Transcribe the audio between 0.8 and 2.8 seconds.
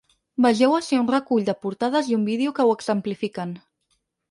un recull de portades i un vídeo que ho